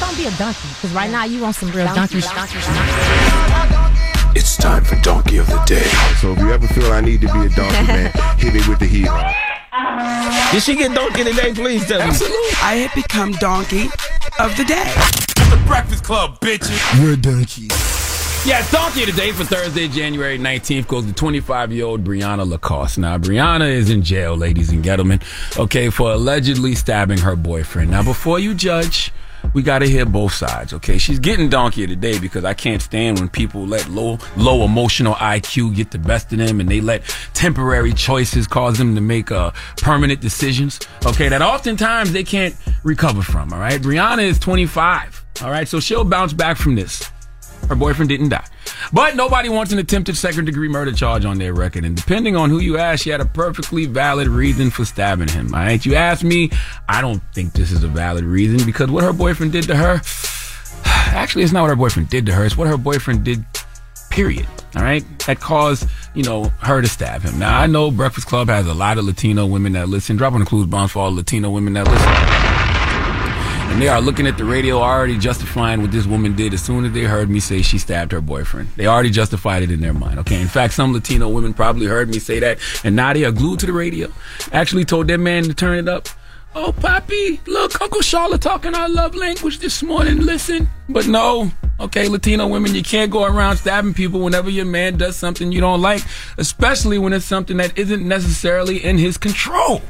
Just 0.00 0.16
don't 0.16 0.24
be 0.24 0.34
a 0.34 0.38
donkey, 0.38 0.68
because 0.68 0.92
right 0.92 1.10
now 1.10 1.24
you 1.24 1.42
want 1.42 1.56
some 1.56 1.70
real 1.72 1.84
donkey, 1.94 2.20
donkey, 2.20 2.58
It's 4.34 4.56
time 4.56 4.82
for 4.82 4.96
Donkey 5.02 5.36
of 5.36 5.46
the 5.46 5.62
Day. 5.66 5.84
So 6.20 6.32
if 6.32 6.38
you 6.38 6.50
ever 6.52 6.66
feel 6.68 6.90
I 6.90 7.02
need 7.02 7.20
to 7.20 7.26
be 7.26 7.40
a 7.40 7.48
donkey, 7.50 7.86
man, 7.86 8.10
hit 8.38 8.54
me 8.54 8.60
with 8.66 8.78
the 8.78 8.86
heat. 8.86 9.10
Did 10.52 10.62
she 10.62 10.74
get 10.74 10.94
donkey 10.94 11.24
today? 11.24 11.52
Please 11.52 11.86
tell 11.86 11.98
me. 11.98 12.14
I 12.62 12.76
have 12.76 12.94
become 12.94 13.32
donkey 13.32 13.90
of 14.38 14.56
the 14.56 14.64
day. 14.64 14.90
The 15.50 15.62
Breakfast 15.66 16.02
Club, 16.02 16.40
bitches. 16.40 17.04
We're 17.04 17.16
donkeys. 17.16 17.68
Yeah, 18.46 18.66
donkey 18.70 19.04
today 19.04 19.32
for 19.32 19.44
Thursday, 19.44 19.86
January 19.86 20.38
19th 20.38 20.86
goes 20.86 21.04
to 21.04 21.12
25 21.12 21.72
year 21.72 21.84
old 21.84 22.04
Brianna 22.04 22.48
Lacoste. 22.48 22.96
Now, 22.96 23.18
Brianna 23.18 23.70
is 23.70 23.90
in 23.90 24.02
jail, 24.02 24.34
ladies 24.34 24.70
and 24.70 24.82
gentlemen, 24.82 25.20
okay, 25.58 25.90
for 25.90 26.12
allegedly 26.12 26.74
stabbing 26.74 27.18
her 27.18 27.36
boyfriend. 27.36 27.90
Now, 27.90 28.02
before 28.02 28.38
you 28.38 28.54
judge, 28.54 29.12
we 29.54 29.62
got 29.62 29.80
to 29.80 29.88
hear 29.88 30.04
both 30.04 30.32
sides, 30.32 30.72
okay? 30.74 30.98
She's 30.98 31.18
getting 31.18 31.48
donkey 31.48 31.86
today 31.86 32.18
because 32.18 32.44
I 32.44 32.54
can't 32.54 32.82
stand 32.82 33.18
when 33.18 33.28
people 33.28 33.66
let 33.66 33.88
low 33.88 34.18
low 34.36 34.64
emotional 34.64 35.14
IQ 35.14 35.74
get 35.74 35.90
the 35.90 35.98
best 35.98 36.32
of 36.32 36.38
them 36.38 36.60
and 36.60 36.68
they 36.68 36.80
let 36.80 37.02
temporary 37.34 37.92
choices 37.92 38.46
cause 38.46 38.78
them 38.78 38.94
to 38.94 39.00
make 39.00 39.30
uh, 39.30 39.50
permanent 39.78 40.20
decisions, 40.20 40.80
okay? 41.04 41.28
That 41.28 41.42
oftentimes 41.42 42.12
they 42.12 42.24
can't 42.24 42.54
recover 42.84 43.22
from, 43.22 43.52
all 43.52 43.58
right? 43.58 43.80
Brianna 43.80 44.22
is 44.22 44.38
25, 44.38 45.24
all 45.42 45.50
right? 45.50 45.68
So 45.68 45.80
she'll 45.80 46.04
bounce 46.04 46.32
back 46.32 46.56
from 46.56 46.74
this. 46.74 47.10
Her 47.70 47.76
boyfriend 47.76 48.08
didn't 48.08 48.30
die. 48.30 48.44
But 48.92 49.14
nobody 49.14 49.48
wants 49.48 49.70
an 49.70 49.78
attempted 49.78 50.16
second 50.16 50.46
degree 50.46 50.68
murder 50.68 50.90
charge 50.90 51.24
on 51.24 51.38
their 51.38 51.54
record. 51.54 51.84
And 51.84 51.96
depending 51.96 52.34
on 52.34 52.50
who 52.50 52.58
you 52.58 52.78
ask, 52.78 53.04
she 53.04 53.10
had 53.10 53.20
a 53.20 53.24
perfectly 53.24 53.86
valid 53.86 54.26
reason 54.26 54.70
for 54.70 54.84
stabbing 54.84 55.28
him. 55.28 55.54
All 55.54 55.60
right. 55.60 55.86
You 55.86 55.94
ask 55.94 56.24
me, 56.24 56.50
I 56.88 57.00
don't 57.00 57.22
think 57.32 57.52
this 57.52 57.70
is 57.70 57.84
a 57.84 57.88
valid 57.88 58.24
reason 58.24 58.66
because 58.66 58.90
what 58.90 59.04
her 59.04 59.12
boyfriend 59.12 59.52
did 59.52 59.68
to 59.68 59.76
her, 59.76 60.00
actually, 60.84 61.44
it's 61.44 61.52
not 61.52 61.62
what 61.62 61.70
her 61.70 61.76
boyfriend 61.76 62.10
did 62.10 62.26
to 62.26 62.32
her. 62.32 62.44
It's 62.44 62.56
what 62.56 62.66
her 62.66 62.76
boyfriend 62.76 63.22
did, 63.22 63.44
period. 64.10 64.48
All 64.74 64.82
right. 64.82 65.04
That 65.20 65.38
caused, 65.38 65.88
you 66.16 66.24
know, 66.24 66.46
her 66.58 66.82
to 66.82 66.88
stab 66.88 67.22
him. 67.22 67.38
Now, 67.38 67.56
I 67.56 67.68
know 67.68 67.92
Breakfast 67.92 68.26
Club 68.26 68.48
has 68.48 68.66
a 68.66 68.74
lot 68.74 68.98
of 68.98 69.04
Latino 69.04 69.46
women 69.46 69.74
that 69.74 69.88
listen. 69.88 70.16
Drop 70.16 70.32
on 70.32 70.40
the 70.40 70.46
clues 70.46 70.66
bombs 70.66 70.90
for 70.90 71.04
all 71.04 71.14
Latino 71.14 71.50
women 71.50 71.74
that 71.74 71.86
listen. 71.86 72.39
And 73.70 73.80
they 73.80 73.88
are 73.88 74.00
looking 74.00 74.26
at 74.26 74.36
the 74.36 74.44
radio 74.44 74.78
already 74.78 75.16
justifying 75.16 75.80
what 75.80 75.92
this 75.92 76.04
woman 76.04 76.34
did 76.34 76.52
as 76.52 76.60
soon 76.62 76.84
as 76.84 76.92
they 76.92 77.04
heard 77.04 77.30
me 77.30 77.38
say 77.38 77.62
she 77.62 77.78
stabbed 77.78 78.10
her 78.12 78.20
boyfriend. 78.20 78.68
They 78.76 78.86
already 78.86 79.10
justified 79.10 79.62
it 79.62 79.70
in 79.70 79.80
their 79.80 79.94
mind. 79.94 80.18
Okay. 80.18 80.40
In 80.40 80.48
fact, 80.48 80.74
some 80.74 80.92
Latino 80.92 81.28
women 81.28 81.54
probably 81.54 81.86
heard 81.86 82.08
me 82.08 82.18
say 82.18 82.40
that 82.40 82.58
and 82.84 82.96
now 82.96 83.12
they 83.12 83.24
are 83.24 83.30
glued 83.30 83.60
to 83.60 83.66
the 83.66 83.72
radio. 83.72 84.12
Actually 84.52 84.84
told 84.84 85.06
their 85.06 85.18
man 85.18 85.44
to 85.44 85.54
turn 85.54 85.78
it 85.78 85.88
up. 85.88 86.08
Oh, 86.52 86.72
Poppy, 86.72 87.40
look, 87.46 87.80
Uncle 87.80 88.02
Charlotte 88.02 88.42
talking 88.42 88.74
our 88.74 88.88
love 88.88 89.14
language 89.14 89.60
this 89.60 89.84
morning. 89.84 90.18
Listen. 90.18 90.68
But 90.88 91.06
no, 91.06 91.52
okay, 91.78 92.08
Latino 92.08 92.48
women, 92.48 92.74
you 92.74 92.82
can't 92.82 93.12
go 93.12 93.22
around 93.22 93.58
stabbing 93.58 93.94
people 93.94 94.18
whenever 94.18 94.50
your 94.50 94.64
man 94.64 94.96
does 94.96 95.14
something 95.14 95.52
you 95.52 95.60
don't 95.60 95.80
like, 95.80 96.02
especially 96.38 96.98
when 96.98 97.12
it's 97.12 97.24
something 97.24 97.56
that 97.58 97.78
isn't 97.78 98.06
necessarily 98.06 98.84
in 98.84 98.98
his 98.98 99.16
control. 99.16 99.80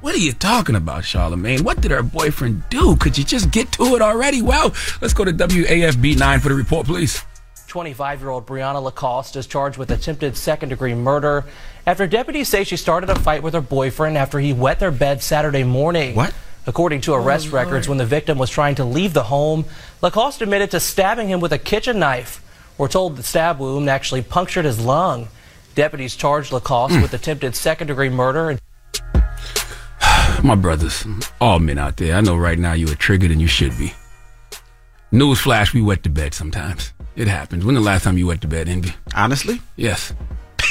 What 0.00 0.14
are 0.14 0.18
you 0.18 0.32
talking 0.32 0.76
about, 0.76 1.02
Charlamagne? 1.02 1.60
What 1.60 1.82
did 1.82 1.90
her 1.90 2.02
boyfriend 2.02 2.62
do? 2.70 2.96
Could 2.96 3.18
you 3.18 3.24
just 3.24 3.50
get 3.50 3.70
to 3.72 3.96
it 3.96 4.00
already? 4.00 4.40
Well, 4.40 4.74
let's 5.02 5.12
go 5.12 5.26
to 5.26 5.32
WAFB 5.32 6.18
9 6.18 6.40
for 6.40 6.48
the 6.48 6.54
report, 6.54 6.86
please. 6.86 7.22
25 7.66 8.20
year 8.20 8.30
old 8.30 8.46
Brianna 8.46 8.82
Lacoste 8.82 9.36
is 9.36 9.46
charged 9.46 9.76
with 9.76 9.90
attempted 9.90 10.38
second 10.38 10.70
degree 10.70 10.94
murder 10.94 11.44
after 11.86 12.06
deputies 12.06 12.48
say 12.48 12.64
she 12.64 12.76
started 12.76 13.10
a 13.10 13.18
fight 13.18 13.42
with 13.42 13.52
her 13.52 13.60
boyfriend 13.60 14.16
after 14.16 14.40
he 14.40 14.54
wet 14.54 14.80
their 14.80 14.90
bed 14.90 15.22
Saturday 15.22 15.64
morning. 15.64 16.14
What? 16.14 16.34
According 16.66 17.02
to 17.02 17.12
arrest 17.12 17.48
oh, 17.48 17.56
records, 17.56 17.86
when 17.86 17.98
the 17.98 18.06
victim 18.06 18.38
was 18.38 18.48
trying 18.48 18.76
to 18.76 18.84
leave 18.84 19.12
the 19.12 19.24
home, 19.24 19.66
Lacoste 20.00 20.40
admitted 20.40 20.70
to 20.70 20.80
stabbing 20.80 21.28
him 21.28 21.40
with 21.40 21.52
a 21.52 21.58
kitchen 21.58 21.98
knife. 21.98 22.42
We're 22.78 22.88
told 22.88 23.16
the 23.16 23.22
stab 23.22 23.58
wound 23.58 23.90
actually 23.90 24.22
punctured 24.22 24.64
his 24.64 24.80
lung. 24.80 25.28
Deputies 25.74 26.16
charged 26.16 26.52
Lacoste 26.52 26.94
mm. 26.94 27.02
with 27.02 27.12
attempted 27.12 27.54
second 27.54 27.88
degree 27.88 28.08
murder 28.08 28.48
and 28.48 28.60
my 30.44 30.54
brothers, 30.54 31.04
all 31.40 31.58
men 31.58 31.78
out 31.78 31.96
there, 31.96 32.16
I 32.16 32.20
know 32.20 32.36
right 32.36 32.58
now 32.58 32.72
you 32.72 32.86
are 32.90 32.94
triggered 32.96 33.30
and 33.30 33.40
you 33.40 33.46
should 33.46 33.76
be. 33.78 33.92
Newsflash, 35.12 35.72
we 35.74 35.82
wet 35.82 36.02
the 36.02 36.08
bed 36.08 36.34
sometimes. 36.34 36.92
It 37.16 37.26
happens. 37.28 37.64
When 37.64 37.74
the 37.74 37.80
last 37.80 38.04
time 38.04 38.16
you 38.16 38.28
wet 38.28 38.40
the 38.40 38.46
bed, 38.46 38.68
Envy? 38.68 38.94
Honestly? 39.14 39.60
Yes. 39.76 40.14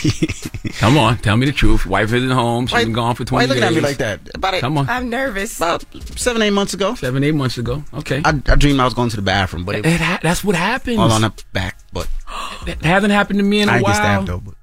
Come 0.80 0.98
on, 0.98 1.18
tell 1.18 1.36
me 1.36 1.45
the 1.45 1.51
truth. 1.51 1.86
Wife 1.86 2.13
isn't 2.13 2.30
home. 2.31 2.66
She's 2.68 2.74
Why- 2.74 2.83
been 2.86 2.94
gone 2.94 3.16
for 3.16 3.25
twenty. 3.25 3.48
Why 3.48 3.60
20 3.60 3.60
you 3.60 3.66
looking 3.66 3.77
at 3.77 3.81
me 3.83 3.88
like 3.89 3.98
that? 3.98 4.33
About 4.33 4.54
it, 4.54 4.62
Come 4.62 4.77
on. 4.77 4.89
I'm 4.89 5.10
nervous. 5.10 5.57
about 5.57 5.83
seven, 6.18 6.42
eight 6.42 6.51
months 6.51 6.74
ago. 6.74 6.95
Seven, 6.95 7.21
eight 7.24 7.36
months 7.36 7.57
ago. 7.57 7.83
Okay. 7.94 8.21
I, 8.24 8.30
I 8.48 8.56
dreamed 8.56 8.80
I 8.80 8.86
was 8.86 8.94
going 8.94 9.10
to 9.10 9.18
the 9.18 9.21
bathroom, 9.21 9.66
but 9.66 9.75
it, 9.75 9.86
It 9.86 10.00
ha- 10.00 10.19
that's 10.24 10.42
what 10.42 10.56
happens. 10.56 11.00
all 11.00 11.12
on 11.12 11.21
the 11.21 11.33
back. 11.51 11.77
But 11.92 12.07
It 12.68 12.81
hasn't 12.86 13.12
happened 13.12 13.39
to 13.39 13.44
me 13.44 13.60
in 13.60 13.68
a 13.68 13.74
I 13.74 13.75
ain't 13.75 13.83
while. 13.83 13.94
get 13.94 13.98
stabbed 13.98 14.27
though. 14.27 14.39
But 14.39 14.54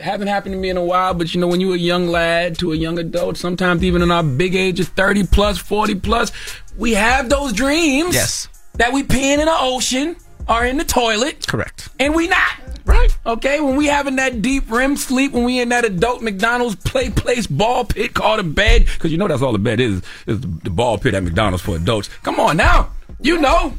Hasn't 0.00 0.28
happened 0.28 0.54
to 0.54 0.58
me 0.58 0.70
in 0.70 0.76
a 0.76 0.84
while, 0.84 1.14
but 1.14 1.34
you 1.34 1.40
know, 1.40 1.46
when 1.46 1.60
you're 1.60 1.74
a 1.74 1.78
young 1.78 2.08
lad 2.08 2.58
to 2.58 2.72
a 2.72 2.76
young 2.76 2.98
adult, 2.98 3.36
sometimes 3.36 3.84
even 3.84 4.02
in 4.02 4.10
our 4.10 4.24
big 4.24 4.54
age 4.54 4.80
of 4.80 4.88
30 4.88 5.26
plus, 5.28 5.58
40 5.58 5.94
plus, 5.96 6.32
we 6.76 6.94
have 6.94 7.28
those 7.28 7.52
dreams. 7.52 8.14
Yes. 8.14 8.48
That 8.74 8.92
we 8.92 9.04
peeing 9.04 9.38
in 9.38 9.44
the 9.44 9.56
ocean 9.56 10.16
or 10.48 10.64
in 10.64 10.78
the 10.78 10.84
toilet. 10.84 11.46
correct. 11.46 11.88
And 12.00 12.14
we 12.14 12.26
not. 12.26 12.60
Right. 12.84 13.16
Okay, 13.24 13.60
when 13.60 13.76
we 13.76 13.86
having 13.86 14.16
that 14.16 14.42
deep 14.42 14.70
REM 14.70 14.96
sleep, 14.96 15.32
when 15.32 15.44
we 15.44 15.58
in 15.58 15.70
that 15.70 15.86
adult 15.86 16.20
McDonald's 16.20 16.76
play 16.76 17.08
place 17.08 17.46
ball 17.46 17.86
pit 17.86 18.12
called 18.12 18.40
a 18.40 18.42
bed, 18.42 18.84
because 18.84 19.10
you 19.10 19.16
know 19.16 19.26
that's 19.26 19.40
all 19.40 19.52
the 19.52 19.58
bed 19.58 19.80
is, 19.80 20.02
is 20.26 20.40
the 20.40 20.70
ball 20.70 20.98
pit 20.98 21.14
at 21.14 21.22
McDonald's 21.22 21.62
for 21.62 21.76
adults. 21.76 22.08
Come 22.22 22.38
on 22.38 22.58
now, 22.58 22.90
you 23.22 23.38
know, 23.38 23.72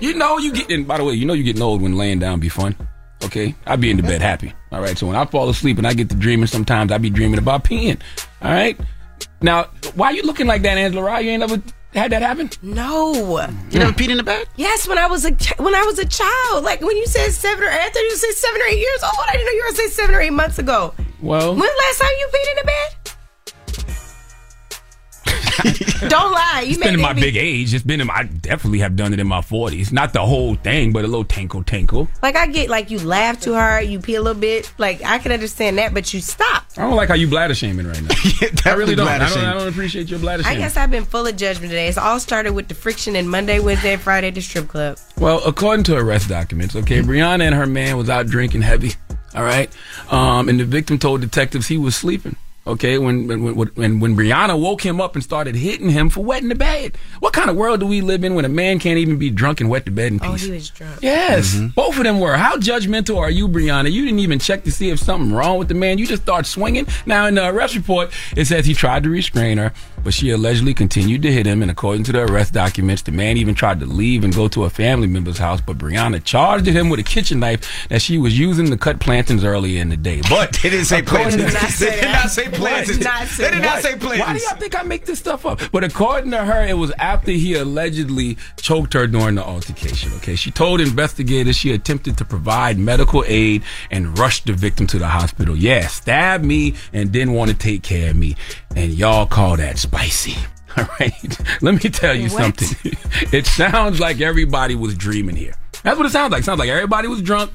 you 0.00 0.14
know 0.14 0.38
you 0.38 0.52
getting. 0.52 0.84
By 0.84 0.98
the 0.98 1.04
way, 1.04 1.14
you 1.14 1.24
know 1.24 1.32
you 1.32 1.42
getting 1.42 1.62
old 1.62 1.82
when 1.82 1.96
laying 1.96 2.20
down 2.20 2.38
be 2.38 2.48
fun. 2.48 2.76
Okay, 3.24 3.54
I 3.66 3.76
be 3.76 3.90
in 3.90 3.96
the 3.96 4.02
bed 4.02 4.20
happy. 4.20 4.52
All 4.72 4.80
right, 4.80 4.98
so 4.98 5.06
when 5.06 5.16
I 5.16 5.24
fall 5.26 5.48
asleep 5.48 5.78
and 5.78 5.86
I 5.86 5.94
get 5.94 6.08
to 6.10 6.16
dreaming, 6.16 6.46
sometimes 6.48 6.90
I 6.92 6.98
be 6.98 7.08
dreaming 7.10 7.38
about 7.38 7.64
peeing. 7.64 8.00
All 8.42 8.50
right, 8.50 8.78
now 9.40 9.64
why 9.94 10.08
are 10.08 10.12
you 10.12 10.22
looking 10.22 10.46
like 10.46 10.62
that, 10.62 10.76
Angela? 10.76 11.02
Rye? 11.04 11.20
You 11.20 11.30
ain't 11.30 11.40
never 11.40 11.62
had 11.94 12.10
that 12.12 12.22
happen? 12.22 12.50
No. 12.62 13.12
You 13.70 13.78
never 13.78 13.92
peed 13.92 14.08
in 14.10 14.16
the 14.16 14.22
bed? 14.22 14.46
Yes, 14.56 14.88
when 14.88 14.98
I 14.98 15.06
was 15.06 15.24
a 15.24 15.30
ch- 15.36 15.56
when 15.58 15.74
I 15.74 15.82
was 15.82 15.98
a 15.98 16.06
child, 16.06 16.64
like 16.64 16.80
when 16.80 16.96
you 16.96 17.06
said 17.06 17.30
seven 17.32 17.62
or 17.64 17.68
eight, 17.68 17.80
I 17.80 17.90
thought 17.90 18.00
you 18.00 18.16
said 18.16 18.32
seven 18.32 18.60
or 18.60 18.64
eight 18.66 18.78
years 18.78 19.02
old. 19.04 19.14
I 19.28 19.32
didn't 19.32 19.46
know 19.46 19.52
you 19.52 19.58
were 19.62 19.70
gonna 19.70 19.76
say 19.76 19.88
seven 19.88 20.14
or 20.16 20.20
eight 20.20 20.32
months 20.32 20.58
ago. 20.58 20.94
Well, 21.20 21.50
When 21.54 21.60
last 21.68 21.98
time 22.00 22.10
you 22.18 22.28
peed 22.34 22.50
in 22.50 22.56
the 22.56 22.64
bed? 22.64 22.88
Don't 26.08 26.32
lie. 26.32 26.62
You 26.64 26.70
It's 26.70 26.78
made 26.78 26.86
been 26.86 26.94
in 26.94 27.00
my 27.00 27.12
big 27.12 27.36
age. 27.36 27.74
It's 27.74 27.84
been 27.84 28.00
in 28.00 28.06
my. 28.06 28.14
I 28.14 28.22
definitely 28.24 28.80
have 28.80 28.96
done 28.96 29.12
it 29.12 29.20
in 29.20 29.26
my 29.26 29.42
forties. 29.42 29.92
Not 29.92 30.12
the 30.12 30.24
whole 30.24 30.54
thing, 30.54 30.92
but 30.92 31.04
a 31.04 31.08
little 31.08 31.24
tinkle 31.24 31.62
tinkle. 31.62 32.08
Like 32.22 32.36
I 32.36 32.46
get 32.46 32.68
like 32.68 32.90
you 32.90 32.98
laugh 32.98 33.40
too 33.40 33.54
hard, 33.54 33.86
you 33.86 34.00
pee 34.00 34.14
a 34.14 34.22
little 34.22 34.40
bit. 34.40 34.72
Like 34.78 35.02
I 35.04 35.18
can 35.18 35.32
understand 35.32 35.78
that, 35.78 35.94
but 35.94 36.12
you 36.12 36.20
stop. 36.20 36.66
I 36.76 36.82
don't 36.82 36.96
like 36.96 37.08
how 37.08 37.14
you 37.14 37.28
bladder 37.28 37.54
shaming 37.54 37.86
right 37.86 38.02
now. 38.02 38.14
I 38.70 38.74
really 38.74 38.94
don't. 38.94 39.06
I 39.06 39.18
bladder 39.18 39.34
don't, 39.34 39.44
I 39.44 39.54
don't 39.54 39.68
appreciate 39.68 40.08
your 40.08 40.18
bladder 40.18 40.42
I 40.46 40.54
guess 40.54 40.76
I've 40.76 40.90
been 40.90 41.04
full 41.04 41.26
of 41.26 41.36
judgment 41.36 41.70
today. 41.70 41.88
It's 41.88 41.98
all 41.98 42.18
started 42.20 42.52
with 42.52 42.68
the 42.68 42.74
friction 42.74 43.16
in 43.16 43.28
Monday, 43.28 43.58
Wednesday, 43.58 43.96
Friday 43.96 44.28
at 44.28 44.34
the 44.34 44.40
strip 44.40 44.68
club. 44.68 44.98
Well, 45.18 45.42
according 45.46 45.84
to 45.84 45.96
arrest 45.96 46.28
documents, 46.28 46.74
okay, 46.76 47.00
Brianna 47.00 47.42
and 47.44 47.54
her 47.54 47.66
man 47.66 47.96
was 47.96 48.08
out 48.08 48.26
drinking 48.26 48.62
heavy. 48.62 48.92
All 49.34 49.42
right, 49.42 49.70
um, 50.10 50.48
and 50.50 50.60
the 50.60 50.64
victim 50.64 50.98
told 50.98 51.22
detectives 51.22 51.66
he 51.68 51.78
was 51.78 51.96
sleeping. 51.96 52.36
Okay, 52.64 52.96
when 52.96 53.26
when 53.26 53.42
when, 53.56 53.68
when 53.74 53.98
when 54.00 54.16
Brianna 54.16 54.56
woke 54.60 54.82
him 54.86 55.00
up 55.00 55.14
and 55.16 55.24
started 55.24 55.56
hitting 55.56 55.88
him 55.90 56.08
for 56.08 56.22
wetting 56.22 56.48
the 56.48 56.54
bed. 56.54 56.96
What 57.18 57.32
kind 57.32 57.50
of 57.50 57.56
world 57.56 57.80
do 57.80 57.86
we 57.86 58.00
live 58.02 58.22
in 58.22 58.36
when 58.36 58.44
a 58.44 58.48
man 58.48 58.78
can't 58.78 58.98
even 58.98 59.18
be 59.18 59.30
drunk 59.30 59.60
and 59.60 59.68
wet 59.68 59.84
the 59.84 59.90
bed 59.90 60.12
in 60.12 60.20
peace? 60.20 60.28
Oh, 60.44 60.46
he 60.46 60.50
was 60.52 60.70
drunk. 60.70 61.00
Yes, 61.02 61.54
Mm-hmm. 61.56 61.66
both 61.74 61.96
of 61.98 62.04
them 62.04 62.20
were. 62.20 62.36
How 62.36 62.56
judgmental 62.58 63.16
are 63.18 63.30
you, 63.30 63.48
Brianna? 63.48 63.90
You 63.90 64.04
didn't 64.04 64.20
even 64.20 64.38
check 64.38 64.62
to 64.62 64.70
see 64.70 64.90
if 64.90 65.00
something 65.00 65.32
wrong 65.32 65.58
with 65.58 65.66
the 65.66 65.74
man. 65.74 65.98
You 65.98 66.06
just 66.06 66.22
start 66.22 66.46
swinging. 66.46 66.86
Now, 67.04 67.26
in 67.26 67.34
the 67.34 67.48
arrest 67.48 67.74
report, 67.74 68.12
it 68.36 68.44
says 68.44 68.64
he 68.64 68.74
tried 68.74 69.02
to 69.02 69.10
restrain 69.10 69.58
her, 69.58 69.72
but 70.04 70.14
she 70.14 70.30
allegedly 70.30 70.72
continued 70.72 71.22
to 71.22 71.32
hit 71.32 71.46
him. 71.46 71.62
And 71.62 71.70
according 71.70 72.04
to 72.04 72.12
the 72.12 72.22
arrest 72.26 72.52
documents, 72.52 73.02
the 73.02 73.10
man 73.12 73.38
even 73.38 73.56
tried 73.56 73.80
to 73.80 73.86
leave 73.86 74.22
and 74.22 74.32
go 74.32 74.46
to 74.46 74.64
a 74.66 74.70
family 74.70 75.08
member's 75.08 75.38
house. 75.38 75.60
But 75.60 75.78
Brianna 75.78 76.22
charged 76.22 76.66
him 76.66 76.90
with 76.90 77.00
a 77.00 77.02
kitchen 77.02 77.40
knife 77.40 77.88
that 77.88 78.02
she 78.02 78.18
was 78.18 78.38
using 78.38 78.70
to 78.70 78.76
cut 78.76 79.00
plantains 79.00 79.42
earlier 79.42 79.80
in 79.82 79.88
the 79.88 79.96
day. 79.96 80.20
But 80.30 80.52
They 80.62 80.70
didn't 80.70 80.84
say 80.86 81.02
plantains. 81.02 81.52
They 81.80 81.90
did 82.00 82.04
not 82.12 82.30
say 82.30 82.48
plantains. 82.52 83.00
Not 83.00 83.26
They 83.28 83.50
did 83.50 83.62
not 83.62 83.74
what? 83.74 83.82
say 83.82 83.94
Why 83.94 84.32
do 84.36 84.44
y'all 84.44 84.56
think 84.56 84.78
I 84.78 84.82
make 84.82 85.04
this 85.06 85.18
stuff 85.18 85.44
up? 85.46 85.60
But 85.72 85.84
according 85.84 86.30
to 86.32 86.44
her, 86.44 86.64
it 86.66 86.76
was 86.76 86.90
after 86.98 87.30
he 87.32 87.54
allegedly 87.54 88.36
choked 88.60 88.92
her 88.94 89.06
during 89.06 89.34
the 89.36 89.44
altercation. 89.44 90.12
Okay, 90.16 90.36
she 90.36 90.50
told 90.50 90.80
investigators 90.80 91.56
she 91.56 91.72
attempted 91.72 92.18
to 92.18 92.24
provide 92.24 92.78
medical 92.78 93.24
aid 93.26 93.62
and 93.90 94.18
rushed 94.18 94.46
the 94.46 94.52
victim 94.52 94.86
to 94.88 94.98
the 94.98 95.08
hospital. 95.08 95.56
Yeah, 95.56 95.86
stabbed 95.86 96.44
me 96.44 96.74
and 96.92 97.10
didn't 97.12 97.34
want 97.34 97.50
to 97.50 97.56
take 97.56 97.82
care 97.82 98.10
of 98.10 98.16
me, 98.16 98.36
and 98.76 98.92
y'all 98.92 99.26
call 99.26 99.56
that 99.56 99.78
spicy. 99.78 100.36
All 100.76 100.86
right, 100.98 101.38
let 101.60 101.74
me 101.84 101.90
tell 101.90 102.14
you 102.14 102.30
What? 102.30 102.58
something. 102.58 102.92
it 103.32 103.46
sounds 103.46 104.00
like 104.00 104.20
everybody 104.20 104.74
was 104.74 104.96
dreaming 104.96 105.36
here. 105.36 105.54
That's 105.82 105.96
what 105.98 106.06
it 106.06 106.10
sounds 106.10 106.32
like. 106.32 106.40
It 106.40 106.44
sounds 106.44 106.58
like 106.60 106.70
everybody 106.70 107.08
was 107.08 107.20
drunk, 107.20 107.50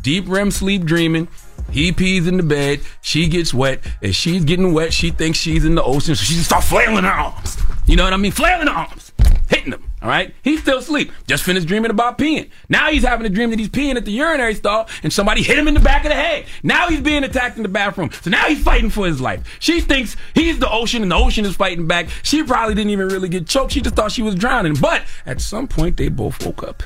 deep 0.00 0.24
REM 0.26 0.50
sleep 0.50 0.84
dreaming. 0.84 1.28
He 1.70 1.92
pees 1.92 2.26
in 2.26 2.36
the 2.36 2.42
bed. 2.42 2.80
She 3.00 3.28
gets 3.28 3.52
wet. 3.52 3.80
and 4.02 4.14
she's 4.14 4.44
getting 4.44 4.72
wet, 4.72 4.92
she 4.92 5.10
thinks 5.10 5.38
she's 5.38 5.64
in 5.64 5.74
the 5.74 5.82
ocean, 5.82 6.14
so 6.14 6.24
she 6.24 6.34
just 6.34 6.46
starts 6.46 6.68
flailing 6.68 7.04
her 7.04 7.10
arms. 7.10 7.56
You 7.86 7.96
know 7.96 8.04
what 8.04 8.12
I 8.12 8.16
mean? 8.16 8.32
Flailing 8.32 8.68
her 8.68 8.72
arms, 8.72 9.12
hitting 9.48 9.72
him. 9.72 9.90
All 10.02 10.10
right. 10.10 10.34
He's 10.42 10.60
still 10.60 10.78
asleep. 10.78 11.10
Just 11.26 11.44
finished 11.44 11.66
dreaming 11.66 11.90
about 11.90 12.18
peeing. 12.18 12.50
Now 12.68 12.90
he's 12.90 13.04
having 13.04 13.24
a 13.24 13.30
dream 13.30 13.48
that 13.50 13.58
he's 13.58 13.70
peeing 13.70 13.96
at 13.96 14.04
the 14.04 14.12
urinary 14.12 14.54
stall, 14.54 14.86
and 15.02 15.10
somebody 15.10 15.42
hit 15.42 15.58
him 15.58 15.66
in 15.66 15.72
the 15.72 15.80
back 15.80 16.04
of 16.04 16.10
the 16.10 16.14
head. 16.14 16.44
Now 16.62 16.88
he's 16.88 17.00
being 17.00 17.24
attacked 17.24 17.56
in 17.56 17.62
the 17.62 17.70
bathroom. 17.70 18.10
So 18.20 18.28
now 18.28 18.44
he's 18.44 18.62
fighting 18.62 18.90
for 18.90 19.06
his 19.06 19.18
life. 19.20 19.46
She 19.60 19.80
thinks 19.80 20.16
he's 20.34 20.58
the 20.58 20.70
ocean, 20.70 21.00
and 21.00 21.10
the 21.10 21.16
ocean 21.16 21.46
is 21.46 21.56
fighting 21.56 21.86
back. 21.86 22.08
She 22.22 22.42
probably 22.42 22.74
didn't 22.74 22.90
even 22.90 23.08
really 23.08 23.30
get 23.30 23.46
choked. 23.46 23.72
She 23.72 23.80
just 23.80 23.96
thought 23.96 24.12
she 24.12 24.20
was 24.22 24.34
drowning. 24.34 24.74
But 24.74 25.02
at 25.24 25.40
some 25.40 25.66
point, 25.66 25.96
they 25.96 26.08
both 26.08 26.44
woke 26.44 26.62
up 26.62 26.82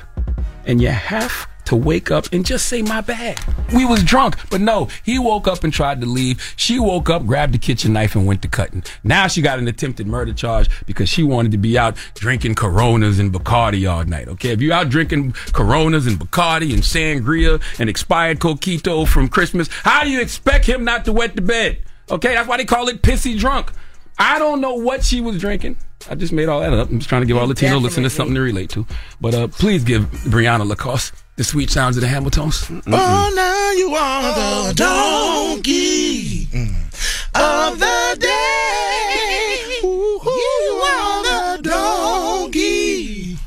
and 0.65 0.81
you 0.81 0.89
have 0.89 1.47
to 1.69 1.75
wake 1.75 2.09
up 2.09 2.25
and 2.33 2.43
just 2.43 2.67
say 2.67 2.81
my 2.81 2.99
bad. 2.99 3.39
We 3.73 3.85
was 3.85 4.03
drunk, 4.03 4.37
but 4.49 4.59
no, 4.59 4.89
he 5.03 5.19
woke 5.19 5.47
up 5.47 5.63
and 5.63 5.71
tried 5.71 6.01
to 6.01 6.07
leave. 6.07 6.53
She 6.55 6.79
woke 6.79 7.11
up, 7.11 7.27
grabbed 7.27 7.53
the 7.53 7.59
kitchen 7.59 7.93
knife 7.93 8.15
and 8.15 8.25
went 8.25 8.41
to 8.41 8.47
cutting. 8.47 8.83
Now 9.03 9.27
she 9.27 9.43
got 9.43 9.59
an 9.59 9.67
attempted 9.67 10.07
murder 10.07 10.33
charge 10.33 10.67
because 10.87 11.09
she 11.09 11.21
wanted 11.21 11.51
to 11.51 11.59
be 11.59 11.77
out 11.77 11.95
drinking 12.15 12.55
Coronas 12.55 13.19
and 13.19 13.31
Bacardi 13.31 13.89
all 13.89 14.03
night. 14.03 14.27
Okay, 14.27 14.49
if 14.49 14.61
you 14.61 14.73
out 14.73 14.89
drinking 14.89 15.33
Coronas 15.53 16.07
and 16.07 16.19
Bacardi 16.19 16.73
and 16.73 16.81
sangria 16.81 17.61
and 17.79 17.87
expired 17.87 18.39
coquito 18.39 19.07
from 19.07 19.29
Christmas, 19.29 19.69
how 19.83 20.03
do 20.03 20.09
you 20.09 20.21
expect 20.21 20.65
him 20.65 20.83
not 20.83 21.05
to 21.05 21.13
wet 21.13 21.35
the 21.35 21.41
bed? 21.43 21.77
Okay, 22.09 22.33
that's 22.33 22.47
why 22.47 22.57
they 22.57 22.65
call 22.65 22.87
it 22.89 23.03
pissy 23.03 23.37
drunk. 23.37 23.71
I 24.17 24.39
don't 24.39 24.59
know 24.59 24.73
what 24.73 25.03
she 25.03 25.21
was 25.21 25.37
drinking. 25.37 25.77
I 26.11 26.15
just 26.15 26.33
made 26.33 26.49
all 26.49 26.59
that 26.61 26.73
up. 26.73 26.89
I'm 26.89 26.97
just 26.99 27.07
trying 27.09 27.21
to 27.21 27.27
give 27.27 27.37
all 27.37 27.47
Latino 27.47 27.77
listeners 27.77 28.13
something 28.13 28.33
to 28.33 28.41
relate 28.41 28.71
to. 28.71 28.85
But 29.21 29.35
uh, 29.35 29.47
please 29.47 29.83
give 29.83 30.05
Brianna 30.25 30.67
Lacoste 30.67 31.13
the 31.35 31.43
sweet 31.43 31.69
sounds 31.69 31.97
of 31.97 32.01
the 32.01 32.07
Hamiltones. 32.07 32.81
Oh, 32.87 33.31
now 33.35 33.71
you 33.73 33.93
are 33.95 34.67
the 34.67 34.73
donkey 34.73 36.47
of 37.35 37.79
the 37.79 38.17
day. 38.19 39.79
You 39.83 40.81
are 40.83 41.57
the 41.57 41.61
donkey 41.69 43.37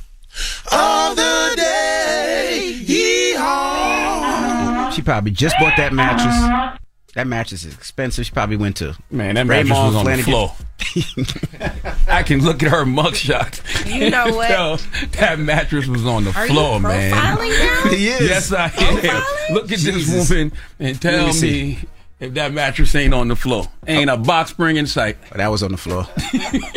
of 0.70 1.16
the 1.16 1.54
day. 1.56 2.80
Yeehaw. 2.84 4.92
She 4.92 5.02
probably 5.02 5.32
just 5.32 5.56
bought 5.58 5.76
that 5.76 5.92
mattress. 5.92 6.78
That 7.14 7.26
mattress 7.26 7.64
is 7.64 7.74
expensive. 7.74 8.24
She 8.24 8.32
probably 8.32 8.56
went 8.56 8.76
to 8.76 8.96
Man, 9.10 9.34
that 9.34 9.46
Raymour 9.46 9.48
mattress 9.48 9.70
was 9.78 9.94
on 9.96 10.06
Flanigan. 10.06 10.16
the 10.16 10.22
floor. 10.22 10.52
I 12.08 12.22
can 12.22 12.42
look 12.42 12.62
at 12.62 12.70
her 12.70 12.84
mugshot. 12.84 13.60
You 13.90 14.10
know 14.10 14.34
what? 14.34 14.48
tell 14.48 14.76
that 15.20 15.38
mattress 15.38 15.86
was 15.86 16.04
on 16.06 16.24
the 16.24 16.30
Are 16.30 16.46
floor, 16.46 16.76
you 16.76 16.82
man. 16.82 17.12
profiling 17.12 17.84
now? 17.84 17.90
He 17.96 18.08
is. 18.08 18.20
Yes, 18.20 18.52
I 18.52 18.70
am. 18.76 19.54
Look 19.54 19.64
at 19.72 19.78
Jesus. 19.78 20.06
this 20.06 20.30
woman 20.30 20.52
and 20.78 21.00
tell 21.00 21.32
me 21.32 21.40
me, 21.40 21.78
if 22.20 22.34
that 22.34 22.52
mattress 22.52 22.94
ain't 22.94 23.14
on 23.14 23.28
the 23.28 23.36
floor. 23.36 23.64
Ain't 23.86 24.10
oh. 24.10 24.14
a 24.14 24.16
box 24.16 24.50
spring 24.50 24.76
in 24.76 24.86
sight. 24.86 25.16
Oh, 25.32 25.36
that 25.38 25.48
was 25.48 25.62
on 25.62 25.72
the 25.72 25.76
floor. 25.78 26.06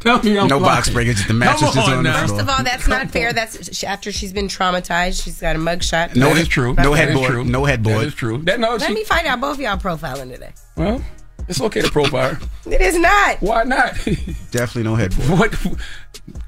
Tell 0.00 0.22
me 0.22 0.38
I'm 0.38 0.48
No 0.48 0.58
flying. 0.58 0.62
box 0.62 0.88
spring, 0.88 1.08
it's 1.08 1.18
just 1.18 1.28
the 1.28 1.34
mattress 1.34 1.60
Come 1.60 1.74
just 1.74 1.88
on 1.90 1.98
on 1.98 2.04
the 2.04 2.10
floor. 2.12 2.26
First 2.28 2.40
of 2.40 2.48
all, 2.48 2.64
that's 2.64 2.88
not 2.88 3.10
fair. 3.10 3.34
That's 3.34 3.76
she- 3.76 3.86
after 3.86 4.10
she's 4.10 4.32
been 4.32 4.48
traumatized. 4.48 5.22
She's 5.22 5.38
got 5.42 5.56
a 5.56 5.58
mugshot. 5.58 6.16
No 6.16 6.28
That 6.28 6.36
head- 6.36 6.42
is 6.42 6.48
true. 6.48 6.72
no 6.72 6.74
That 6.74 6.90
is 6.92 6.98
headboard. 6.98 7.30
true. 7.30 7.44
No 7.44 7.64
headboard. 7.66 7.96
That 7.98 8.06
is 8.06 8.14
true. 8.14 8.38
That 8.38 8.60
no, 8.60 8.70
Let 8.76 8.82
she, 8.82 8.94
me 8.94 9.04
find 9.04 9.26
out 9.26 9.42
both 9.42 9.56
of 9.56 9.60
y'all 9.60 9.76
profiling 9.76 10.32
today. 10.32 10.52
well, 10.76 11.04
it's 11.50 11.60
okay 11.60 11.82
to 11.82 11.90
profile. 11.90 12.36
It 12.66 12.80
is 12.80 12.96
not. 12.98 13.40
Why 13.40 13.64
not? 13.64 13.94
Definitely 14.52 14.82
no 14.84 14.94
headboard. 14.94 15.28
what? 15.54 15.54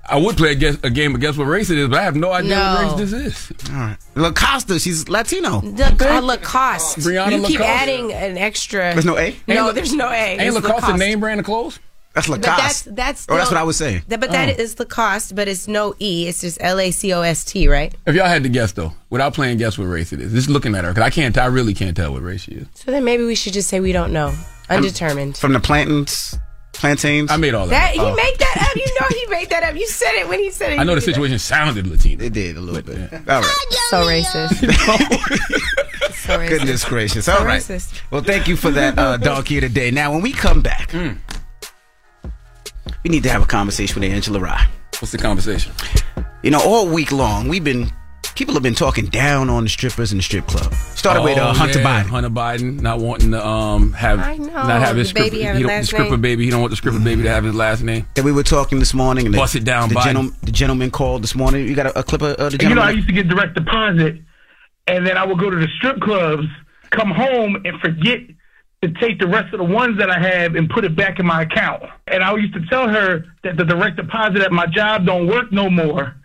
I 0.09 0.19
would 0.19 0.37
play 0.37 0.53
a, 0.53 0.55
guess, 0.55 0.77
a 0.85 0.91
game 0.91 1.15
of 1.15 1.21
guess 1.21 1.37
what 1.37 1.47
race 1.47 1.71
it 1.71 1.79
is, 1.79 1.89
but 1.89 1.99
I 1.99 2.03
have 2.03 2.15
no 2.15 2.31
idea 2.33 2.51
No. 2.55 2.75
what 2.75 3.01
race 3.01 3.11
this 3.11 3.51
is. 3.51 3.71
All 3.71 3.77
right. 3.77 3.97
Lacosta, 4.15 4.81
she's 4.81 5.09
Latino. 5.09 5.61
The 5.63 5.87
uh, 5.87 6.21
Lacoste. 6.21 6.99
Brianna 6.99 7.41
you 7.41 7.47
keep 7.47 7.61
adding 7.61 8.13
an 8.13 8.37
extra. 8.37 8.93
There's 8.93 9.07
no 9.07 9.17
A? 9.19 9.35
No, 9.49 9.73
there's 9.73 9.95
no 9.95 10.09
A. 10.11 10.15
Ain't 10.39 10.43
It's 10.43 10.55
Lacoste 10.55 10.89
a 10.91 10.97
name 10.97 11.19
brand 11.21 11.41
of 11.41 11.47
clothes? 11.47 11.81
That's 12.15 12.29
But 12.29 12.43
Lacoste. 12.43 12.61
that's 12.61 12.83
that's. 12.83 13.27
oh, 13.31 13.37
that's 13.37 13.51
what 13.51 13.57
I 13.59 13.63
was 13.63 13.79
saying. 13.79 14.03
That, 14.09 14.21
but 14.21 14.31
that 14.33 14.61
is 14.61 14.79
Lacoste, 14.79 15.35
but 15.35 15.49
it's 15.49 15.67
no 15.67 15.95
E. 15.99 16.29
It's 16.29 16.43
just 16.43 16.59
L 16.61 16.79
A 16.79 16.91
C 16.91 17.13
O 17.15 17.23
S 17.23 17.43
T, 17.43 17.67
right? 17.69 17.95
If 18.07 18.15
y'all 18.15 18.27
had 18.27 18.43
to 18.43 18.51
guess 18.51 18.73
though, 18.73 18.93
without 19.09 19.33
playing 19.33 19.57
guess 19.57 19.79
what 19.79 19.87
race 19.87 20.13
it 20.13 20.21
is, 20.21 20.33
just 20.33 20.51
looking 20.51 20.75
at 20.75 20.85
her, 20.85 20.91
because 20.93 21.07
I 21.07 21.11
can't, 21.11 21.37
I 21.39 21.47
really 21.47 21.73
can't 21.73 21.97
tell 21.97 22.13
what 22.13 22.23
race 22.23 22.43
she 22.43 22.53
is. 22.53 22.67
So 22.75 22.91
then 22.91 23.03
maybe 23.05 23.25
we 23.25 23.35
should 23.35 23.55
just 23.55 23.69
say 23.71 23.81
we 23.81 23.93
don't 23.93 24.13
know. 24.13 24.35
Undetermined. 24.77 25.37
From 25.37 25.53
the 25.53 25.61
plantains, 25.61 26.39
plantains. 26.73 27.31
I 27.31 27.37
made 27.37 27.55
all 27.55 27.67
that 27.67 27.71
that. 27.71 27.93
he 27.95 28.01
Oh. 28.01 28.15
made 28.15 28.35
that 28.39 28.69
up. 28.71 28.77
You 28.77 28.87
know 29.01 29.07
he 29.09 29.27
made 29.31 29.51
that 29.51 29.63
up. 29.65 29.75
You 29.77 29.87
said 29.89 30.13
it 30.15 30.29
when 30.29 30.39
he 30.39 30.51
said 30.51 30.73
it. 30.73 30.79
I 30.79 30.85
know 30.85 30.95
the 30.95 31.01
did 31.01 31.07
situation 31.15 31.39
sounded 31.39 31.87
Latino. 31.87 32.25
It 32.25 32.33
did 32.33 32.57
a 32.57 32.61
little 32.61 32.83
bit. 32.83 33.13
All 33.29 33.41
right. 33.43 33.67
So 33.91 34.05
racist. 34.05 35.59
So 36.23 36.39
racist. 36.39 36.49
Goodness 36.51 36.85
gracious. 36.85 37.25
So 37.25 37.33
All 37.35 37.45
right. 37.45 37.61
racist. 37.61 38.01
Well, 38.13 38.23
thank 38.23 38.47
you 38.47 38.57
for 38.57 38.71
that 38.71 38.97
uh, 38.97 39.17
donkey 39.17 39.57
of 39.57 39.63
the 39.63 39.69
day. 39.69 39.91
Now, 39.91 40.13
when 40.13 40.23
we 40.23 40.33
come 40.33 40.61
back, 40.63 40.91
Mm. 40.93 41.19
we 43.03 43.11
need 43.11 43.25
to 43.25 43.29
have 43.29 43.43
a 43.43 43.47
conversation 43.47 44.01
with 44.01 44.09
Angela 44.11 44.39
Rye. 44.39 44.67
What's 45.01 45.11
the 45.11 45.19
conversation? 45.19 45.73
You 46.45 46.51
know, 46.53 46.61
all 46.63 46.87
week 46.89 47.11
long, 47.11 47.49
we've 47.49 47.65
been 47.65 47.91
people 48.35 48.55
have 48.55 48.63
been 48.63 48.75
talking 48.75 49.07
down 49.07 49.49
on 49.51 49.65
the 49.65 49.69
strippers 49.69 50.13
in 50.13 50.19
the 50.19 50.23
strip 50.23 50.47
club. 50.47 50.73
Started 50.75 51.23
with 51.23 51.39
uh, 51.39 51.51
Oh, 51.51 51.53
Hunter 51.53 51.81
yeah, 51.81 52.03
Biden. 52.03 52.07
Hunter 52.07 52.31
Biden 52.31 52.81
not 52.81 52.99
wanting 53.01 53.33
to 53.33 53.47
um 53.47 53.93
have 53.93 54.19
I 54.21 54.37
know, 54.37 54.47
not 54.53 54.81
have 54.83 54.97
his 54.97 55.09
the 55.13 55.15
baby 55.15 55.39
stripper, 55.41 55.57
he 55.59 55.63
don't- 55.63 55.81
the 55.81 55.87
stripper 55.87 56.11
name. 56.11 56.21
baby. 56.21 56.45
He 56.45 56.51
don't 56.51 56.61
want 56.61 56.71
the 56.71 56.77
stripper 56.77 56.99
baby 57.01 57.23
to 57.25 57.31
have 57.31 57.45
his 57.45 57.55
last 57.55 57.83
name. 57.83 58.07
That 58.15 58.25
we 58.25 58.33
were 58.33 58.43
talking 58.43 58.79
this 58.79 58.95
morning, 58.95 59.27
and 59.27 59.35
the, 59.35 59.39
Bust 59.39 59.55
it 59.57 59.65
down, 59.65 59.89
the, 59.89 59.97
Biden. 59.97 60.05
gentleman, 60.05 60.35
the 60.43 60.53
gentleman 60.53 60.91
called 60.91 61.23
this 61.23 61.35
morning. 61.35 61.67
You 61.67 61.75
got 61.75 61.87
a, 61.87 61.99
a 61.99 62.03
clip 62.03 62.23
of 62.23 62.37
uh, 62.37 62.49
the 62.49 62.59
And 62.61 62.63
you 62.63 62.75
know, 62.75 62.83
I 62.83 62.91
used 62.91 63.09
to 63.09 63.15
get 63.15 63.29
direct 63.29 63.55
deposit, 63.55 64.17
and 64.87 65.07
then 65.07 65.17
I 65.17 65.25
would 65.27 65.39
go 65.39 65.51
to 65.51 65.57
the 65.57 65.69
strip 65.79 66.01
clubs, 66.01 66.45
come 66.91 67.11
home, 67.11 67.57
and 67.65 67.81
forget 67.81 68.21
to 68.83 68.91
take 69.01 69.21
the 69.21 69.29
rest 69.29 69.53
of 69.55 69.59
the 69.59 69.65
ones 69.65 69.97
that 69.99 70.11
I 70.11 70.19
have 70.19 70.57
and 70.57 70.69
put 70.69 70.85
it 70.85 70.97
back 70.97 71.21
in 71.21 71.27
my 71.27 71.43
account. 71.43 71.85
And 72.09 72.23
I 72.25 72.35
used 72.35 72.53
to 72.55 72.67
tell 72.67 72.89
her 72.89 73.25
that 73.45 73.57
the 73.57 73.65
direct 73.65 73.97
deposit 73.97 74.43
at 74.43 74.51
my 74.51 74.67
job 74.67 75.07
don't 75.07 75.29
work 75.29 75.53
no 75.53 75.71
more, 75.71 76.17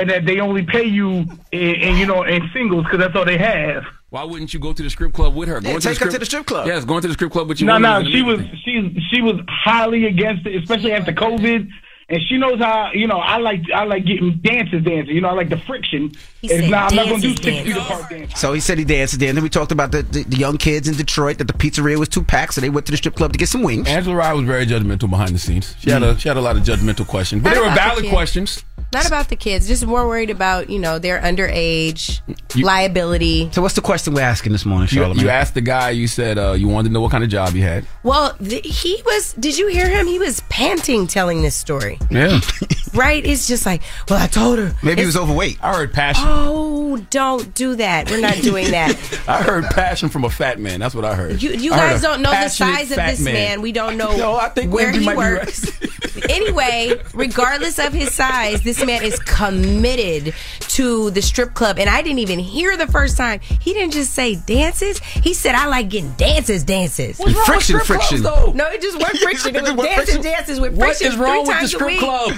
and 0.00 0.10
that 0.10 0.24
they 0.26 0.40
only 0.40 0.64
pay 0.64 0.84
you 0.84 1.24
in, 1.52 1.74
in 1.74 1.96
you 1.96 2.06
know 2.06 2.22
in 2.22 2.48
singles 2.52 2.84
because 2.84 2.98
that's 2.98 3.14
all 3.14 3.24
they 3.24 3.38
have. 3.38 3.84
Why 4.10 4.24
wouldn't 4.24 4.52
you 4.52 4.58
go 4.58 4.72
to 4.72 4.82
the 4.82 4.90
strip 4.90 5.12
club 5.12 5.36
with 5.36 5.48
her? 5.48 5.56
Yeah, 5.62 5.70
Going 5.70 5.80
take 5.80 5.98
her 5.98 6.10
to 6.10 6.18
the 6.18 6.26
strip 6.26 6.46
club. 6.46 6.66
Yes, 6.66 6.84
going 6.84 7.02
to 7.02 7.08
the 7.08 7.14
strip 7.14 7.30
club 7.30 7.48
with 7.48 7.60
you. 7.60 7.66
No, 7.66 7.78
no, 7.78 8.02
she 8.04 8.22
was 8.22 8.40
she 8.64 8.98
she 9.10 9.22
was 9.22 9.36
highly 9.48 10.06
against 10.06 10.46
it, 10.46 10.60
especially 10.60 10.92
after 10.92 11.12
COVID. 11.12 11.68
And 12.12 12.20
she 12.28 12.38
knows 12.38 12.58
how 12.58 12.90
you 12.92 13.06
know 13.06 13.18
I 13.18 13.36
like 13.38 13.60
I 13.72 13.84
like 13.84 14.04
getting 14.04 14.40
dances 14.42 14.82
dancing. 14.82 15.14
You 15.14 15.20
know 15.20 15.28
I 15.28 15.32
like 15.34 15.48
the 15.48 15.58
friction. 15.58 16.10
He 16.40 16.48
It's 16.48 16.62
said 16.62 16.68
not, 16.70 16.90
I'm 16.90 16.96
not 16.96 17.06
gonna 17.06 17.20
do 17.20 17.36
six 17.36 17.58
feet 17.60 17.76
apart 17.76 18.10
dance. 18.10 18.40
So 18.40 18.52
he 18.52 18.58
said 18.58 18.78
he 18.78 18.84
danced 18.84 19.16
there. 19.20 19.28
And 19.28 19.38
then 19.38 19.44
we 19.44 19.48
talked 19.48 19.70
about 19.70 19.92
the, 19.92 20.02
the, 20.02 20.24
the 20.24 20.36
young 20.36 20.56
kids 20.58 20.88
in 20.88 20.96
Detroit 20.96 21.38
that 21.38 21.44
the 21.46 21.52
pizzeria 21.52 21.96
was 21.96 22.08
two 22.08 22.24
packs, 22.24 22.56
so 22.56 22.60
they 22.60 22.68
went 22.68 22.86
to 22.86 22.90
the 22.90 22.96
strip 22.96 23.14
club 23.14 23.32
to 23.32 23.38
get 23.38 23.48
some 23.48 23.62
wings. 23.62 23.86
Angela 23.86 24.16
Rye 24.16 24.32
was 24.32 24.44
very 24.44 24.66
judgmental 24.66 25.08
behind 25.08 25.36
the 25.36 25.38
scenes. 25.38 25.76
She 25.78 25.90
had 25.90 26.02
hmm. 26.02 26.08
a 26.08 26.18
she 26.18 26.26
had 26.26 26.36
a 26.36 26.40
lot 26.40 26.56
of 26.56 26.64
judgmental 26.64 27.06
questions, 27.06 27.44
but 27.44 27.50
Not 27.50 27.54
they 27.54 27.60
were 27.60 27.66
about 27.66 27.74
the 27.76 27.80
valid 27.90 28.04
kid. 28.06 28.12
questions. 28.12 28.64
Not 28.92 29.06
about 29.06 29.28
the 29.28 29.36
kids, 29.36 29.68
just 29.68 29.86
more 29.86 30.06
worried 30.08 30.30
about, 30.30 30.68
you 30.68 30.78
know, 30.80 30.98
their 30.98 31.20
underage 31.20 32.20
liability. 32.60 33.48
So 33.52 33.62
what's 33.62 33.74
the 33.74 33.80
question 33.80 34.14
we're 34.14 34.20
asking 34.22 34.50
this 34.52 34.64
morning, 34.66 34.88
You, 34.90 35.02
Charlamagne? 35.02 35.20
you 35.22 35.28
asked 35.28 35.54
the 35.54 35.60
guy. 35.60 35.90
You 35.90 36.08
said 36.08 36.38
uh, 36.38 36.52
you 36.52 36.66
wanted 36.66 36.88
to 36.88 36.92
know 36.94 37.00
what 37.00 37.12
kind 37.12 37.22
of 37.22 37.30
job 37.30 37.50
he 37.50 37.60
had. 37.60 37.86
Well, 38.02 38.34
th- 38.34 38.64
he 38.82 39.00
was, 39.06 39.32
did 39.34 39.56
you 39.58 39.68
hear 39.68 39.88
him? 39.88 40.06
He 40.06 40.18
was 40.18 40.40
panting 40.48 41.06
telling 41.06 41.42
this 41.42 41.54
story, 41.56 41.98
Yeah, 42.10 42.40
right? 42.94 43.24
It's 43.24 43.46
just 43.46 43.64
like, 43.64 43.82
well, 44.08 44.20
I 44.20 44.26
told 44.26 44.58
her. 44.58 44.74
Maybe 44.82 45.02
he 45.02 45.06
was 45.06 45.16
overweight. 45.16 45.58
I 45.62 45.74
heard 45.74 45.92
passion. 45.92 46.24
Oh, 46.26 46.96
don't 47.10 47.54
do 47.54 47.76
that. 47.76 48.10
We're 48.10 48.20
not 48.20 48.36
doing 48.42 48.70
that. 48.72 48.96
I 49.28 49.42
heard 49.42 49.64
passion 49.66 50.08
from 50.08 50.24
a 50.24 50.30
fat 50.30 50.58
man. 50.58 50.80
That's 50.80 50.94
what 50.94 51.04
I 51.04 51.14
heard. 51.14 51.40
You, 51.42 51.50
you 51.50 51.72
I 51.72 51.76
guys 51.76 52.00
a 52.00 52.02
don't 52.02 52.22
know 52.22 52.30
the 52.32 52.48
size 52.48 52.90
of 52.90 52.96
this 52.96 53.20
man. 53.20 53.62
We 53.62 53.70
don't 53.72 53.96
know 53.96 54.16
No, 54.16 54.34
I 54.36 54.48
think 54.48 54.72
where 54.72 54.86
Lindsay 54.92 55.00
he 55.00 55.06
might 55.06 55.12
be 55.14 55.18
works. 55.18 55.89
Anyway, 56.28 57.00
regardless 57.14 57.78
of 57.78 57.92
his 57.92 58.12
size, 58.14 58.62
this 58.62 58.84
man 58.84 59.02
is 59.02 59.18
committed 59.20 60.34
to 60.60 61.10
the 61.10 61.22
strip 61.22 61.54
club. 61.54 61.78
And 61.78 61.88
I 61.88 62.02
didn't 62.02 62.18
even 62.20 62.38
hear 62.38 62.76
the 62.76 62.86
first 62.86 63.16
time. 63.16 63.40
He 63.40 63.72
didn't 63.72 63.92
just 63.92 64.12
say 64.14 64.34
dances. 64.36 64.98
He 64.98 65.34
said, 65.34 65.54
I 65.54 65.66
like 65.66 65.88
getting 65.88 66.12
dances, 66.12 66.64
dances. 66.64 67.18
What's 67.18 67.32
wrong 67.32 67.38
with 67.40 67.46
Friction, 67.46 67.80
strip 67.80 67.86
clubs, 67.86 68.06
friction. 68.08 68.22
though? 68.22 68.52
No, 68.52 68.66
it 68.70 68.80
just 68.82 68.98
wasn't 68.98 69.18
friction. 69.22 69.56
It 69.56 69.62
was 69.62 69.70
It 69.70 69.76
dances, 69.76 69.94
friction. 70.14 70.22
dances 70.22 70.60
with 70.60 70.76
friction 70.78 71.06
is 71.08 71.16
wrong 71.16 71.30
three 71.30 71.38
with 71.40 71.46
the 71.48 71.52
times 71.54 71.64
a 71.64 71.68
strip 71.76 71.86
week. 71.90 71.98
club? 72.00 72.32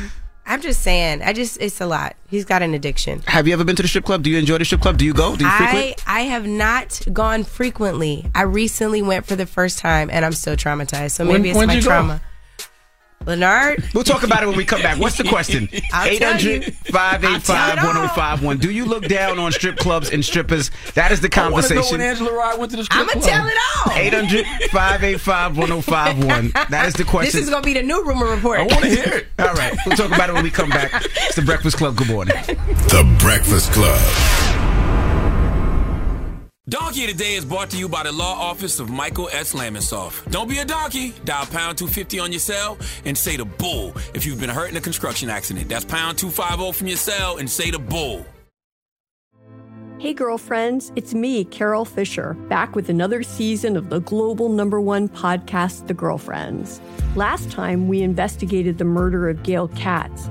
I'm 0.44 0.60
just 0.60 0.82
saying. 0.82 1.22
I 1.22 1.32
just, 1.32 1.60
it's 1.60 1.80
a 1.80 1.86
lot. 1.86 2.16
He's 2.28 2.44
got 2.44 2.62
an 2.62 2.74
addiction. 2.74 3.22
Have 3.28 3.46
you 3.46 3.52
ever 3.52 3.62
been 3.62 3.76
to 3.76 3.82
the 3.82 3.88
strip 3.88 4.04
club? 4.04 4.24
Do 4.24 4.30
you 4.30 4.38
enjoy 4.38 4.58
the 4.58 4.64
strip 4.64 4.80
club? 4.80 4.98
Do 4.98 5.04
you 5.04 5.14
go? 5.14 5.36
Do 5.36 5.44
you 5.44 5.50
I. 5.50 5.94
I 6.04 6.22
have 6.22 6.46
not 6.48 7.00
gone 7.12 7.44
frequently. 7.44 8.26
I 8.34 8.42
recently 8.42 9.02
went 9.02 9.24
for 9.24 9.36
the 9.36 9.46
first 9.46 9.78
time 9.78 10.10
and 10.10 10.24
I'm 10.24 10.32
still 10.32 10.56
traumatized. 10.56 11.12
So 11.12 11.24
maybe 11.24 11.52
when'd 11.52 11.70
it's 11.70 11.86
my 11.86 11.92
trauma. 11.92 12.14
go? 12.14 12.20
Trauma. 13.24 13.36
Leonard, 13.36 13.84
We'll 13.94 14.04
talk 14.04 14.22
about 14.22 14.42
it 14.42 14.46
when 14.46 14.56
we 14.56 14.64
come 14.64 14.82
back. 14.82 14.98
What's 14.98 15.16
the 15.18 15.24
question? 15.24 15.68
I'll 15.92 16.16
tell 16.16 16.40
you. 16.40 16.50
800 16.52 16.74
585 16.74 17.84
1051. 17.84 18.58
Do 18.58 18.70
you 18.70 18.84
look 18.84 19.06
down 19.08 19.38
on 19.38 19.52
strip 19.52 19.76
clubs 19.76 20.10
and 20.10 20.24
strippers? 20.24 20.70
That 20.94 21.12
is 21.12 21.20
the 21.20 21.28
I 21.32 21.36
know 21.48 21.50
conversation. 21.50 21.98
when 21.98 22.00
Angela 22.00 22.32
Rye 22.32 22.54
went 22.54 22.70
to 22.72 22.76
the 22.76 22.84
strip 22.84 23.00
I'm 23.00 23.06
going 23.06 23.20
to 23.20 23.26
tell 23.26 23.46
it 23.46 23.56
all. 23.86 23.92
800 23.92 24.46
585 24.70 25.58
1051. 25.58 26.52
That 26.70 26.86
is 26.86 26.94
the 26.94 27.04
question. 27.04 27.32
This 27.38 27.44
is 27.44 27.50
going 27.50 27.62
to 27.62 27.66
be 27.66 27.74
the 27.74 27.82
new 27.82 28.04
rumor 28.04 28.26
report. 28.26 28.60
I 28.60 28.62
want 28.62 28.82
to 28.82 28.88
hear 28.88 29.04
it. 29.04 29.26
All 29.38 29.52
right. 29.54 29.76
We'll 29.86 29.96
talk 29.96 30.14
about 30.14 30.30
it 30.30 30.32
when 30.34 30.44
we 30.44 30.50
come 30.50 30.70
back. 30.70 30.92
It's 30.94 31.36
the 31.36 31.42
Breakfast 31.42 31.76
Club. 31.76 31.96
Good 31.96 32.08
morning. 32.08 32.34
The 32.46 33.16
Breakfast 33.20 33.72
Club. 33.72 34.41
Donkey 36.72 37.04
of 37.04 37.10
the 37.10 37.22
Day 37.22 37.34
is 37.34 37.44
brought 37.44 37.68
to 37.68 37.76
you 37.76 37.86
by 37.86 38.02
the 38.02 38.12
law 38.12 38.32
office 38.32 38.80
of 38.80 38.88
Michael 38.88 39.28
S. 39.30 39.52
Lamonsoff. 39.52 40.26
Don't 40.30 40.48
be 40.48 40.56
a 40.56 40.64
donkey. 40.64 41.10
Dial 41.26 41.44
pound 41.44 41.76
250 41.76 42.18
on 42.18 42.32
your 42.32 42.38
cell 42.38 42.78
and 43.04 43.16
say 43.16 43.36
the 43.36 43.44
bull 43.44 43.92
if 44.14 44.24
you've 44.24 44.40
been 44.40 44.48
hurt 44.48 44.70
in 44.70 44.76
a 44.78 44.80
construction 44.80 45.28
accident. 45.28 45.68
That's 45.68 45.84
pound 45.84 46.16
250 46.16 46.72
from 46.72 46.86
your 46.86 46.96
cell 46.96 47.36
and 47.36 47.50
say 47.50 47.70
the 47.70 47.78
bull. 47.78 48.24
Hey, 49.98 50.14
girlfriends, 50.14 50.92
it's 50.96 51.12
me, 51.12 51.44
Carol 51.44 51.84
Fisher, 51.84 52.32
back 52.48 52.74
with 52.74 52.88
another 52.88 53.22
season 53.22 53.76
of 53.76 53.90
the 53.90 54.00
global 54.00 54.48
number 54.48 54.80
one 54.80 55.10
podcast, 55.10 55.88
The 55.88 55.94
Girlfriends. 55.94 56.80
Last 57.16 57.50
time, 57.50 57.86
we 57.86 58.00
investigated 58.00 58.78
the 58.78 58.84
murder 58.86 59.28
of 59.28 59.42
Gail 59.42 59.68
Katz. 59.68 60.30